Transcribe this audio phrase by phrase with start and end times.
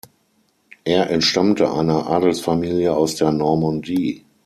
[0.83, 4.25] Er entstammte einer Adelsfamilie aus der Normandie.